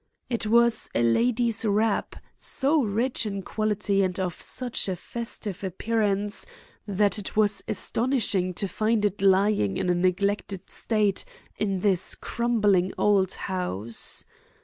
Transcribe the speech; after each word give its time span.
It 0.31 0.47
was 0.47 0.89
a 0.95 1.03
lady's 1.03 1.63
wrap 1.63 2.15
so 2.35 2.81
rich 2.81 3.27
in 3.27 3.43
quality 3.43 4.01
and 4.01 4.19
of 4.19 4.41
such 4.41 4.89
a 4.89 4.95
festive 4.95 5.63
appearance 5.63 6.47
that 6.87 7.19
it 7.19 7.35
was 7.35 7.63
astonishing 7.67 8.55
to 8.55 8.67
find 8.67 9.05
it 9.05 9.21
lying 9.21 9.77
in 9.77 9.91
a 9.91 9.93
neglected 9.93 10.71
state 10.71 11.23
in 11.55 11.81
this 11.81 12.15
crumbling 12.15 12.93
old 12.97 13.33
house. 13.33 14.25